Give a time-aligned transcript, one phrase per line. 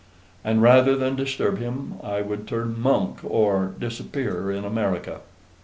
[0.43, 5.21] And rather than disturb him, I would turn monk, or disappear in America."